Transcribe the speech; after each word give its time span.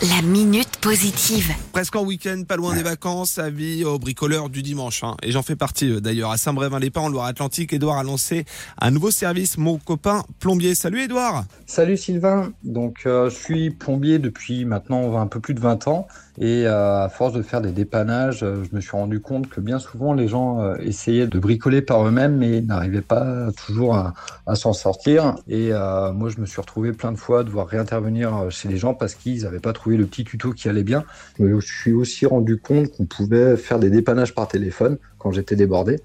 La 0.00 0.22
minute 0.22 0.76
positive. 0.80 1.52
Presque 1.72 1.96
en 1.96 2.04
week-end, 2.04 2.44
pas 2.46 2.54
loin 2.56 2.72
des 2.72 2.84
vacances, 2.84 3.38
avis 3.38 3.84
aux 3.84 3.98
bricoleurs 3.98 4.48
du 4.48 4.62
dimanche. 4.62 5.02
hein. 5.02 5.16
Et 5.24 5.32
j'en 5.32 5.42
fais 5.42 5.56
partie 5.56 5.90
euh, 5.90 6.00
d'ailleurs. 6.00 6.30
À 6.30 6.36
Saint-Brévin-les-Pins, 6.36 7.00
en 7.00 7.08
Loire-Atlantique, 7.08 7.72
Edouard 7.72 7.98
a 7.98 8.04
lancé 8.04 8.44
un 8.80 8.92
nouveau 8.92 9.10
service, 9.10 9.58
mon 9.58 9.76
copain 9.78 10.22
plombier. 10.38 10.76
Salut 10.76 11.02
Edouard 11.02 11.46
Salut 11.66 11.96
Sylvain, 11.96 12.52
donc 12.62 13.06
euh, 13.06 13.28
je 13.28 13.34
suis 13.34 13.70
plombier 13.70 14.20
depuis 14.20 14.64
maintenant 14.64 15.18
un 15.18 15.26
peu 15.26 15.40
plus 15.40 15.54
de 15.54 15.60
20 15.60 15.88
ans 15.88 16.06
et 16.40 16.66
euh, 16.66 17.04
à 17.04 17.08
force 17.08 17.32
de 17.32 17.42
faire 17.42 17.60
des 17.60 17.72
dépannages, 17.72 18.44
euh, 18.44 18.62
je 18.70 18.76
me 18.76 18.80
suis 18.80 18.92
rendu 18.92 19.20
compte 19.20 19.48
que 19.48 19.60
bien 19.60 19.80
souvent 19.80 20.14
les 20.14 20.28
gens 20.28 20.60
euh, 20.60 20.76
essayaient 20.76 21.26
de 21.26 21.38
bricoler 21.38 21.82
par 21.82 22.06
eux-mêmes 22.06 22.36
mais 22.36 22.60
n'arrivaient 22.60 23.00
pas 23.00 23.50
toujours 23.66 23.96
à, 23.96 24.14
à 24.46 24.54
s'en 24.54 24.72
sortir 24.72 25.34
et 25.48 25.70
moi 26.14 26.28
je 26.28 26.40
me 26.40 26.46
suis 26.46 26.60
retrouvé 26.60 26.92
plein 26.92 27.12
de 27.12 27.16
fois 27.16 27.40
à 27.40 27.42
devoir 27.42 27.66
réintervenir 27.66 28.50
chez 28.50 28.68
les 28.68 28.76
gens 28.76 28.94
parce 28.94 29.14
qu'ils 29.14 29.42
n'avaient 29.42 29.58
pas 29.58 29.72
trouvé 29.72 29.96
le 29.96 30.06
petit 30.06 30.24
tuto 30.24 30.52
qui 30.52 30.68
allait 30.68 30.84
bien. 30.84 31.04
Je 31.38 31.44
me 31.44 31.60
suis 31.60 31.92
aussi 31.92 32.26
rendu 32.26 32.58
compte 32.58 32.90
qu'on 32.92 33.06
pouvait 33.06 33.56
faire 33.56 33.78
des 33.78 33.90
dépannages 33.90 34.34
par 34.34 34.48
téléphone 34.48 34.98
quand 35.18 35.32
j'étais 35.32 35.56
débordé. 35.56 36.00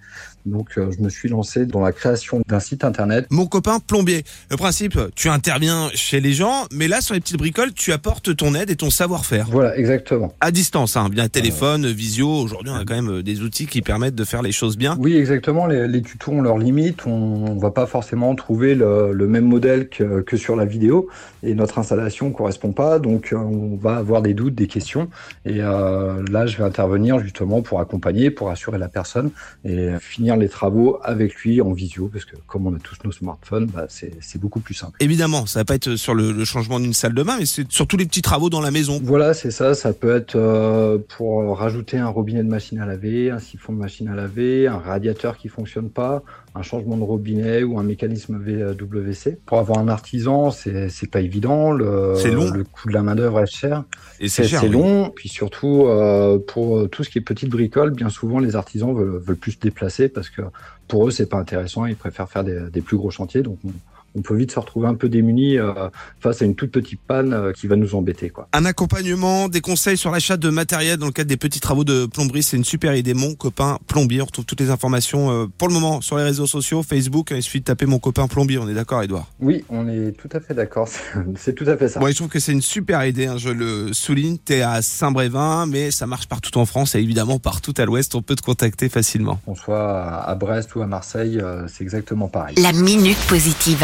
Donc 0.46 0.72
je 0.76 1.02
me 1.02 1.10
suis 1.10 1.30
lancé 1.30 1.66
dans 1.66 1.82
la 1.82 1.92
création 1.92 2.42
d'un 2.48 2.60
site 2.60 2.84
internet 2.84 3.28
Mon 3.30 3.46
copain 3.46 3.80
plombier. 3.80 4.24
Le 4.52 4.58
principe, 4.58 5.00
tu 5.16 5.30
interviens 5.30 5.90
chez 5.94 6.20
les 6.20 6.34
gens, 6.34 6.66
mais 6.72 6.88
là, 6.88 7.02
sur 7.02 7.14
les 7.14 7.22
petites 7.22 7.38
bricoles, 7.38 7.74
tu 7.74 7.94
apportes 7.94 8.36
ton 8.36 8.54
aide 8.56 8.70
et 8.70 8.76
ton 8.76 8.90
savoir-faire. 8.90 9.48
Voilà, 9.50 9.78
exactement. 9.78 10.23
À 10.42 10.52
distance, 10.52 10.98
hein, 10.98 11.10
bien 11.10 11.28
téléphone, 11.28 11.88
visio. 11.88 12.30
Aujourd'hui, 12.30 12.72
on 12.72 12.76
a 12.76 12.86
quand 12.86 12.96
même 12.96 13.10
euh, 13.10 13.24
des 13.24 13.42
outils 13.42 13.66
qui 13.66 13.82
permettent 13.82 14.16
de 14.16 14.26
faire 14.26 14.42
les 14.42 14.52
choses 14.52 14.78
bien. 14.78 14.96
Oui, 15.00 15.16
exactement. 15.16 15.68
Les, 15.68 15.88
les 15.88 16.02
tutos 16.02 16.32
ont 16.32 16.42
leurs 16.42 16.58
limites. 16.58 17.06
On 17.06 17.56
ne 17.56 17.60
va 17.60 17.72
pas 17.72 17.86
forcément 17.86 18.34
trouver 18.36 18.76
le, 18.76 19.12
le 19.14 19.28
même 19.28 19.46
modèle 19.46 19.90
que, 19.90 20.22
que 20.22 20.38
sur 20.38 20.56
la 20.56 20.66
vidéo 20.66 21.08
et 21.42 21.56
notre 21.56 21.80
installation 21.80 22.30
ne 22.30 22.34
correspond 22.34 22.72
pas. 22.72 23.00
Donc, 23.00 23.34
euh, 23.34 23.38
on 23.38 23.76
va 23.76 23.98
avoir 23.98 24.22
des 24.22 24.34
doutes, 24.34 24.56
des 24.56 24.68
questions. 24.68 25.10
Et 25.46 25.62
euh, 25.62 26.24
là, 26.32 26.46
je 26.46 26.58
vais 26.58 26.64
intervenir 26.64 27.20
justement 27.20 27.62
pour 27.62 27.80
accompagner, 27.80 28.32
pour 28.32 28.50
assurer 28.50 28.78
la 28.78 28.88
personne 28.88 29.32
et 29.66 29.90
finir 30.00 30.38
les 30.38 30.50
travaux 30.50 31.00
avec 31.04 31.36
lui 31.36 31.62
en 31.62 31.74
visio 31.74 32.10
parce 32.12 32.26
que 32.26 32.36
comme 32.48 32.68
on 32.68 32.76
a 32.76 32.80
tous 32.80 32.98
nos 33.04 33.12
smartphones, 33.12 33.66
bah, 33.66 33.86
c'est 33.90 34.12
c'est 34.22 34.40
beaucoup 34.40 34.60
plus 34.60 34.74
simple. 34.74 34.98
Évidemment, 35.00 35.46
ça 35.46 35.60
va 35.60 35.66
pas 35.66 35.76
être 35.76 35.96
sur 35.96 36.14
le, 36.14 36.32
le 36.32 36.46
changement 36.46 36.80
d'une 36.80 36.94
salle 36.94 37.14
de 37.14 37.24
bain, 37.24 37.38
mais 37.40 37.46
c'est 37.46 37.72
sur 37.72 37.88
tous 37.88 37.98
les 37.98 38.06
petits 38.06 38.22
travaux 38.22 38.50
dans 38.50 38.62
la 38.62 38.72
maison. 38.72 39.00
Voilà, 39.04 39.34
c'est 39.34 39.52
ça. 39.52 39.74
Ça 39.74 39.94
peut 39.94 40.13
être 40.16 40.36
euh, 40.36 40.98
pour 41.18 41.58
rajouter 41.58 41.98
un 41.98 42.08
robinet 42.08 42.44
de 42.44 42.50
machine 42.50 42.80
à 42.80 42.86
laver, 42.86 43.32
un 43.32 43.40
siphon 43.40 43.74
de 43.74 43.78
machine 43.78 44.08
à 44.08 44.16
laver, 44.16 44.68
un 44.68 44.78
radiateur 44.78 45.38
qui 45.38 45.48
fonctionne 45.48 45.90
pas, 45.90 46.24
un 46.56 46.62
changement 46.62 46.98
de 46.98 47.04
robinet 47.04 47.64
ou 47.64 47.80
un 47.80 47.84
mécanisme 47.84 48.38
VWC. 48.38 49.38
Pour 49.46 49.60
avoir 49.60 49.80
un 49.80 49.88
artisan, 49.88 50.52
c'est 50.52 51.12
pas 51.12 51.22
évident. 51.22 51.72
Le, 51.72 52.14
C'est 52.16 52.32
long. 52.32 52.50
Le 52.52 52.64
coût 52.64 52.88
de 52.90 52.94
la 52.94 53.04
main 53.04 53.16
d'œuvre 53.16 53.42
est 53.42 53.46
cher. 53.46 53.84
Et 54.20 54.28
c'est 54.28 54.44
C'est 54.44 54.58
c'est 54.58 54.68
oui. 54.68 54.72
long. 54.72 55.12
Puis 55.16 55.30
surtout 55.30 55.86
euh, 55.88 56.40
pour 56.40 56.90
tout 56.90 57.04
ce 57.04 57.10
qui 57.10 57.18
est 57.18 57.22
petite 57.22 57.50
bricole, 57.50 57.92
bien 57.92 58.10
souvent 58.10 58.40
les 58.40 58.56
artisans 58.56 58.94
veulent, 58.96 59.20
veulent 59.20 59.36
plus 59.38 59.54
se 59.54 59.60
déplacer 59.60 60.10
parce 60.10 60.30
que 60.30 60.42
pour 60.88 61.08
eux 61.08 61.12
c'est 61.12 61.30
pas 61.30 61.38
intéressant. 61.38 61.86
Ils 61.86 61.96
préfèrent 61.96 62.30
faire 62.30 62.44
des, 62.44 62.70
des 62.72 62.82
plus 62.82 62.98
gros 62.98 63.12
chantiers. 63.12 63.42
Donc 63.42 63.60
on, 63.66 63.72
on 64.16 64.22
peut 64.22 64.36
vite 64.36 64.52
se 64.52 64.60
retrouver 64.60 64.88
un 64.88 64.96
peu 64.96 65.10
démunis 65.10 65.58
euh, 65.58 65.74
face 66.20 66.42
à 66.42 66.46
une 66.46 66.56
toute 66.56 66.72
petite 66.72 67.00
panne 67.08 67.34
euh, 67.34 67.52
qui 67.52 67.68
va 67.68 67.76
nous 67.76 67.96
embêter 67.96 68.30
quoi. 68.30 68.48
Un 68.54 68.66
accompagnement, 68.66 69.50
des 69.50 69.62
conseils 69.62 69.98
sur 69.98 70.12
l'achat 70.12 70.38
de 70.38 70.50
matériel 70.50 70.98
dans 70.98 71.06
le 71.08 71.12
cadre 71.12 71.30
des 71.30 71.38
petits 71.38 71.60
travaux 71.60 71.84
de 71.84 72.06
plomberie, 72.06 72.44
c'est 72.44 72.58
une 72.58 72.64
super 72.64 72.96
idée. 72.96 73.14
Mon 73.14 73.34
copain 73.36 73.78
plombier, 73.88 74.22
on 74.22 74.26
retrouve 74.26 74.46
toutes 74.46 74.60
les 74.60 74.70
informations 74.70 75.32
euh, 75.32 75.46
pour 75.58 75.68
le 75.68 75.74
moment 75.74 76.02
sur 76.02 76.18
les 76.18 76.24
réseaux 76.24 76.48
sociaux, 76.48 76.84
Facebook. 76.84 77.32
Il 77.36 77.42
suffit 77.44 77.60
de 77.60 77.66
taper 77.66 77.86
mon 77.86 78.00
copain 78.00 78.28
plombier. 78.28 78.58
On 78.58 78.68
est 78.70 78.74
d'accord, 78.74 79.02
Edouard 79.04 79.28
Oui, 79.40 79.64
on 79.70 79.88
est 79.88 80.12
tout 80.18 80.30
à 80.34 80.40
fait 80.40 80.54
d'accord. 80.54 80.88
C'est- 81.38 81.54
tout 81.54 81.66
à 81.68 81.78
fait 81.78 81.88
ça. 81.88 82.00
Bon, 82.00 82.08
je 82.08 82.16
trouve 82.16 82.30
que 82.30 82.40
c'est 82.40 82.52
une 82.52 82.62
super 82.62 83.06
idée. 83.06 83.28
hein, 83.28 83.36
je 83.38 83.50
le 83.50 83.94
souligne. 83.94 84.38
T'es 84.38 84.62
à 84.62 84.82
Saint-Brévin, 84.82 85.66
mais 85.68 85.92
ça 85.92 86.08
marche 86.08 86.28
partout 86.28 86.58
en 86.58 86.66
France 86.66 86.96
et 86.96 87.00
évidemment 87.00 87.38
partout 87.40 87.74
à 87.78 87.86
l'Ouest. 87.86 88.16
On 88.16 88.22
peut 88.22 88.36
te 88.36 88.42
contacter 88.42 88.90
facilement. 88.90 89.40
Qu'on 89.46 89.56
soit 89.56 90.04
à 90.24 90.34
Brest 90.36 90.76
ou 90.76 90.82
à 90.82 90.88
Marseille, 90.88 91.40
euh, 91.40 91.68
c'est 91.68 91.84
exactement 91.84 92.28
pareil. 92.28 92.56
La 92.62 92.72
minute 92.74 93.20
positive. 93.28 93.84